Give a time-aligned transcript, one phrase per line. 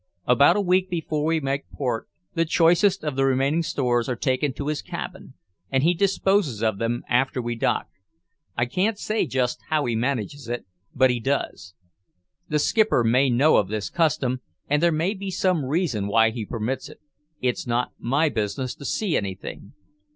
[0.25, 4.51] About a week before we make port, the choicest of the remaining stores are taken
[4.53, 5.35] to his cabin,
[5.69, 7.85] and he disposes of them after we dock.
[8.57, 11.75] I can't say just how he manages it, but he does.
[12.49, 16.47] The skipper may know of this custom, and there may be some reason why he
[16.47, 16.99] permits it.
[17.39, 19.73] It's not my business to see anything.